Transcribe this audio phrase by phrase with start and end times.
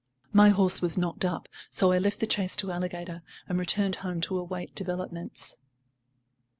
[0.33, 4.19] My horse was knocked up, so I left the chase to Alligator and returned home
[4.21, 5.57] to await developments.